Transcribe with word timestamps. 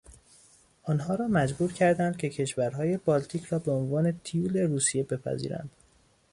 آنها 0.83 1.15
را 1.15 1.27
مجبور 1.27 1.73
کردند 1.73 2.17
که 2.17 2.29
کشورهای 2.29 2.97
بالتیک 2.97 3.45
را 3.45 3.59
به 3.59 3.71
عنوان 3.71 4.19
تیول 4.23 4.57
روسیه 4.57 5.03
بپذیرند. 5.03 5.69